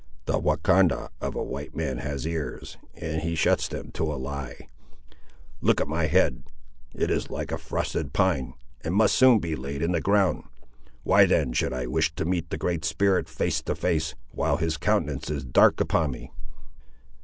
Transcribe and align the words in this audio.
"The 0.25 0.39
Wahcondah 0.39 1.09
of 1.21 1.35
a 1.35 1.43
white 1.43 1.75
man 1.75 1.99
has 1.99 2.25
ears, 2.25 2.75
and 2.95 3.21
he 3.21 3.35
shuts 3.35 3.67
them 3.67 3.91
to 3.91 4.03
a 4.11 4.17
lie. 4.17 4.67
Look 5.61 5.79
at 5.79 5.87
my 5.87 6.07
head; 6.07 6.41
it 6.95 7.11
is 7.11 7.29
like 7.29 7.51
a 7.51 7.57
frosted 7.59 8.11
pine, 8.11 8.55
and 8.83 8.95
must 8.95 9.13
soon 9.15 9.37
be 9.37 9.55
laid 9.55 9.83
in 9.83 9.91
the 9.91 10.01
ground. 10.01 10.45
Why 11.03 11.27
then 11.27 11.53
should 11.53 11.71
I 11.71 11.85
wish 11.85 12.15
to 12.15 12.25
meet 12.25 12.49
the 12.49 12.57
Great 12.57 12.83
Spirit, 12.83 13.29
face 13.29 13.61
to 13.61 13.75
face, 13.75 14.15
while 14.31 14.57
his 14.57 14.75
countenance 14.75 15.29
is 15.29 15.45
dark 15.45 15.79
upon 15.79 16.09
me." 16.09 16.31